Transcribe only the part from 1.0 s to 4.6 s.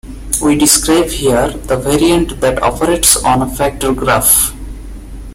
here the variant that operates on a factor graph.